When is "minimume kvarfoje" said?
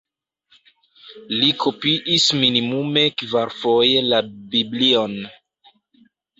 2.41-4.03